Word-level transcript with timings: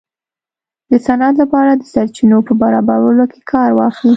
د 0.91 0.93
صنعت 1.05 1.35
لپاره 1.43 1.71
د 1.75 1.81
سرچینو 1.93 2.37
په 2.47 2.53
برابرولو 2.61 3.23
کې 3.31 3.41
کار 3.51 3.69
واخیست. 3.79 4.09